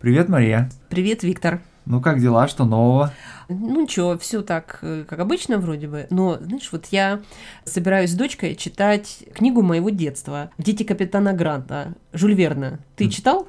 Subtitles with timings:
[0.00, 0.70] Привет, Мария.
[0.88, 1.60] Привет, Виктор.
[1.84, 3.12] Ну как дела, что нового?
[3.50, 6.06] Ну ничего, все так, э, как обычно вроде бы.
[6.08, 7.20] Но, знаешь, вот я
[7.64, 12.78] собираюсь с дочкой читать книгу моего детства «Дети капитана Гранта» Жюль Верна.
[12.96, 13.46] Ты читал?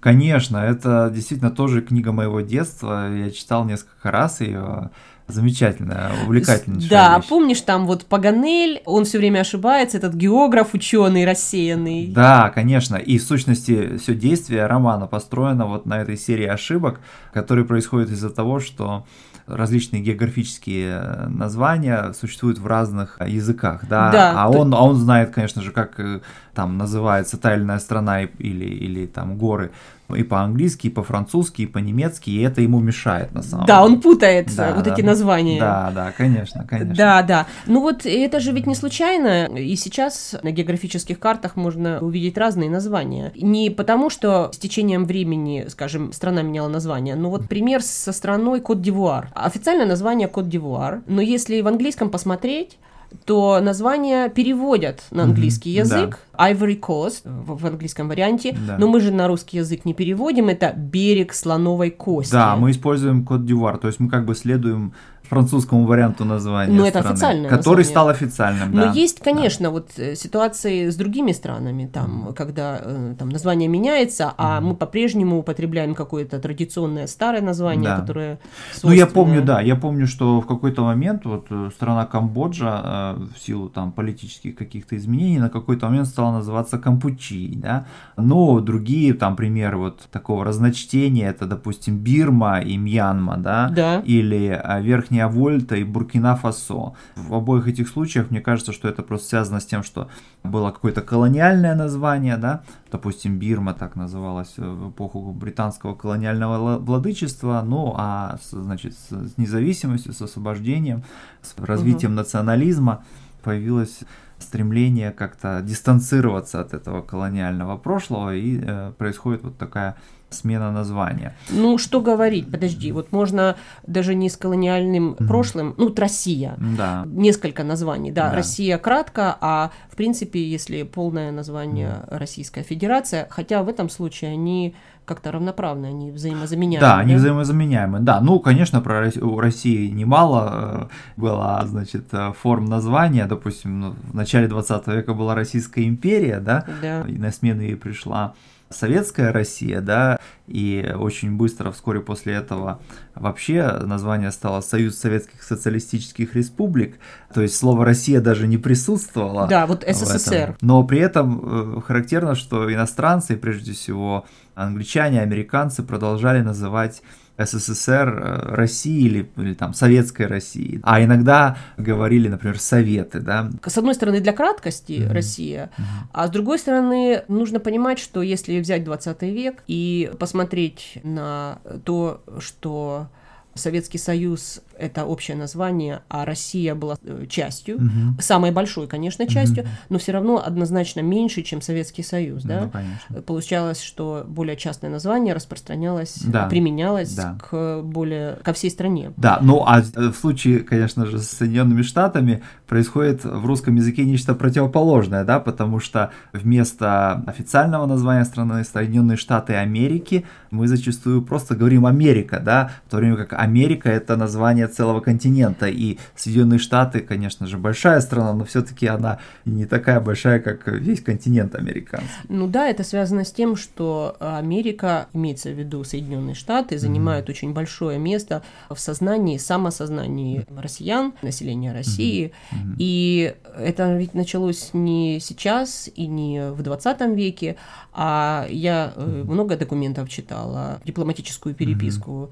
[0.00, 3.12] Конечно, это действительно тоже книга моего детства.
[3.14, 4.90] Я читал несколько раз ее.
[5.30, 7.28] Замечательная, увлекательнейшая Да, вещь.
[7.28, 12.06] помнишь, там вот Паганель, он все время ошибается, этот географ, ученый рассеянный.
[12.06, 12.96] Да, конечно.
[12.96, 17.00] И в сущности все действие романа построено вот на этой серии ошибок,
[17.34, 19.04] которые происходят из-за того, что
[19.48, 25.30] различные географические названия существуют в разных языках, да, Да, а то- он, а он знает,
[25.30, 26.20] конечно же, как э,
[26.54, 29.70] там называется та или иная страна или, или там горы
[30.14, 33.94] и по-английски, и по-французски, и по-немецки, и это ему мешает на самом Да, деле.
[33.94, 34.92] он путает Да, вот да.
[34.92, 35.60] эти названия.
[35.60, 36.94] Да, да, конечно, конечно.
[36.94, 37.46] Да, да.
[37.66, 39.46] Ну вот это же ведь не случайно.
[39.56, 43.32] И сейчас на географических картах можно увидеть разные названия.
[43.36, 47.14] Не потому, что с течением времени, скажем, страна меняла название.
[47.14, 49.30] Но вот пример со страной Кот-Дивуар.
[49.34, 51.02] Официальное название Кот-Дивуар.
[51.06, 52.78] Но если в английском посмотреть,
[53.24, 55.80] то название переводят на английский да.
[55.80, 56.18] язык.
[56.38, 58.56] Ivory Coast в, в английском варианте.
[58.66, 58.78] Да.
[58.78, 60.48] Но мы же на русский язык не переводим.
[60.48, 62.32] Это берег слоновой кости.
[62.32, 64.92] Да, мы используем код дивуар, то есть мы как бы следуем
[65.28, 68.92] французскому варианту названия Ну, это официальное который стал официальным, Но да.
[68.92, 74.60] есть, конечно, вот э, ситуации с другими странами, там, когда э, там название меняется, а
[74.60, 78.00] мы по-прежнему употребляем какое-то традиционное старое название, Да.
[78.00, 78.38] которое
[78.82, 83.38] Ну, я помню, да, я помню, что в какой-то момент вот э, страна Камбоджа в
[83.40, 87.86] силу там политических каких-то изменений на какой-то момент стала называться Кампучи, да.
[88.16, 94.02] Но другие там примеры вот такого разночтения, это, допустим, Бирма и Мьянма, да, Да.
[94.06, 96.92] или Верхняя Вольта и Буркина-Фасо.
[97.16, 100.08] В обоих этих случаях мне кажется, что это просто связано с тем, что
[100.44, 107.62] было какое-то колониальное название, да, допустим, Бирма так называлась в эпоху британского колониального ла- владычества,
[107.64, 111.02] ну а значит с с независимостью, с освобождением,
[111.42, 113.04] с развитием национализма
[113.42, 114.00] появилось
[114.38, 119.96] стремление как-то дистанцироваться от этого колониального прошлого и э, происходит вот такая
[120.30, 121.34] смена названия.
[121.50, 123.56] Ну, что говорить, подожди, вот можно
[123.86, 127.04] даже не с колониальным прошлым, ну, вот Россия, Да.
[127.06, 128.36] несколько названий, да, Да.
[128.36, 134.74] Россия кратко, а в принципе, если полное название Российская Федерация, хотя в этом случае они
[135.08, 136.80] как-то равноправны, они взаимозаменяемы.
[136.86, 138.00] Да, они взаимозаменяемы.
[138.00, 143.24] Да, ну, конечно, про у России немало э, было, значит, э, форм названия.
[143.26, 147.00] Допустим, ну, в начале 20 века была Российская империя, да, Да.
[147.08, 148.34] и на смену ей пришла
[148.68, 152.78] Советская Россия, да, и очень быстро, вскоре после этого,
[153.14, 156.98] вообще название стало Союз Советских Социалистических Республик,
[157.32, 159.48] то есть слово Россия даже не присутствовало.
[159.48, 159.84] Да, вот.
[159.88, 160.58] СССР.
[160.60, 167.00] Но при этом э, характерно, что иностранцы, прежде всего англичане, американцы, продолжали называть
[167.38, 170.80] СССР э, Россией или, или там Советской Россией.
[170.82, 173.50] А иногда говорили, например, Советы, да.
[173.64, 175.70] с одной стороны, для краткости Россия,
[176.12, 182.22] а с другой стороны, нужно понимать, что если взять 20 век и посмотреть на то,
[182.40, 183.08] что
[183.54, 188.18] Советский Союз– это общее название, а Россия была э, частью, Мгм.
[188.20, 192.62] самой большой, конечно, частью, но все равно однозначно меньше, чем Советский Союз, да?
[192.64, 193.22] Ну, конечно.
[193.22, 196.46] Получалось, что более частное название распространялось, Да.
[196.48, 197.36] применялось Да.
[197.50, 199.12] к более ко всей стране.
[199.16, 204.34] Да, ну а в случае, конечно же, с Соединенными Штатами происходит в русском языке нечто
[204.34, 211.86] противоположное, да, потому что вместо официального названия страны Соединенные Штаты Америки мы зачастую просто говорим
[211.86, 217.46] Америка, да, в то время как Америка это название целого континента, и Соединенные Штаты, конечно
[217.46, 222.08] же, большая страна, но все-таки она не такая большая, как весь континент американский.
[222.28, 227.52] Ну да, это связано с тем, что Америка, имеется в виду Соединенные Штаты, занимает очень
[227.52, 232.32] большое место в сознании, самосознании россиян, населения России.
[232.78, 237.56] И это ведь началось не сейчас и не в 20 веке,
[237.92, 242.30] а я э, много документов читала, дипломатическую переписку.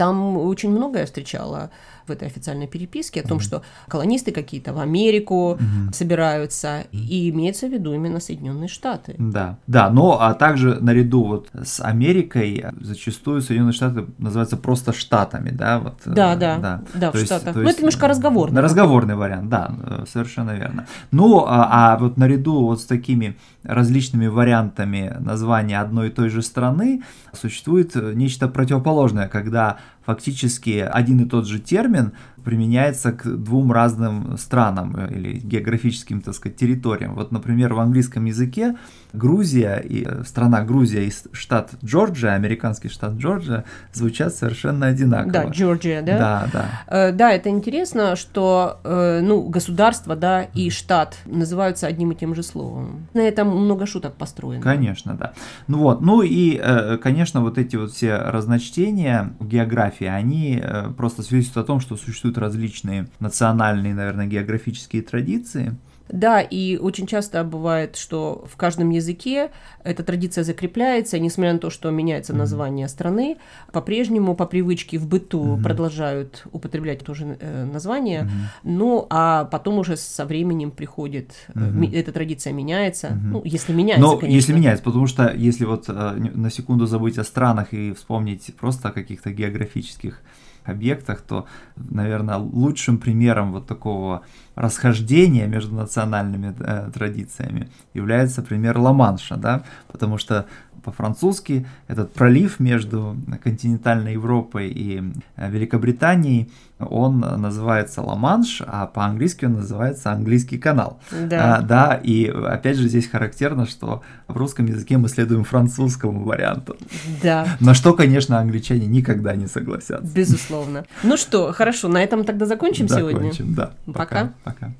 [0.00, 1.68] Там очень многое встречала
[2.06, 5.58] в этой официальной переписке о том, что колонисты какие-то в Америку
[5.92, 9.14] собираются, и имеется в виду именно Соединенные Штаты.
[9.18, 15.50] Да, да, но а также наряду вот с Америкой зачастую Соединенные Штаты называются просто штатами,
[15.50, 16.00] да, вот.
[16.06, 17.54] э, Да, да, да, в То есть- Штатах.
[17.54, 18.62] Ну, это немножко разговорный.
[18.62, 20.86] Разговорный вариант, да, э, совершенно верно.
[21.12, 26.40] Ну, а, а вот наряду вот с такими различными вариантами названия одной и той же
[26.40, 27.02] страны
[27.34, 32.12] существует нечто противоположное, когда фактически один и тот же термин
[32.44, 37.14] применяется к двум разным странам э, или географическим, так сказать, территориям.
[37.14, 38.76] Вот, например, в английском языке
[39.12, 45.32] Грузия и э, страна Грузия и штат Джорджия, американский штат Джорджия, звучат совершенно одинаково.
[45.32, 46.18] Да, Джорджия, да?
[46.18, 46.66] Да, да.
[46.86, 52.42] Э, да, это интересно, что ну, государство, да, и штат называются одним и тем же
[52.42, 53.06] словом.
[53.14, 54.62] На этом много шуток построено.
[54.62, 55.32] Конечно, да.
[55.66, 56.60] Ну вот, ну и,
[57.02, 60.62] конечно, вот эти вот все разночтения в географии, они
[60.96, 65.76] просто свидетельствуют о том, что существует существуют различные национальные, наверное, географические традиции.
[66.12, 69.50] Да, и очень часто бывает, что в каждом языке
[69.84, 72.88] эта традиция закрепляется, несмотря на то, что меняется название mm-hmm.
[72.88, 73.36] страны,
[73.72, 75.62] по-прежнему по привычке в быту mm-hmm.
[75.62, 78.60] продолжают употреблять тоже э, название, mm-hmm.
[78.64, 81.94] ну а потом уже со временем приходит, mm-hmm.
[81.94, 83.30] эта традиция меняется, mm-hmm.
[83.32, 84.36] ну если меняется, Но конечно.
[84.36, 85.92] если меняется, потому что если вот э,
[86.34, 90.20] на секунду забыть о странах и вспомнить просто о каких-то географических
[90.64, 91.46] объектах, то,
[91.76, 94.22] наверное, лучшим примером вот такого
[94.54, 100.46] расхождения между национальными э, традициями является пример Ла-Манша, да, потому что
[100.82, 105.02] по-французски этот пролив между континентальной Европой и
[105.36, 110.98] э, Великобританией, он называется Ла-Манш, а по-английски он называется Английский канал.
[111.10, 111.56] Да.
[111.56, 116.76] А, да, и опять же здесь характерно, что в русском языке мы следуем французскому варианту.
[117.22, 117.46] Да.
[117.60, 120.10] На что, конечно, англичане никогда не согласятся.
[120.14, 120.84] Безусловно.
[121.02, 123.56] Ну что, хорошо, на этом тогда закончим, закончим сегодня?
[123.56, 123.92] да.
[123.92, 124.32] Пока.
[124.42, 124.72] Пока.